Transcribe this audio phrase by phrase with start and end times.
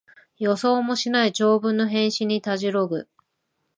[0.39, 3.07] 予想もしない長文の返信にたじろぐ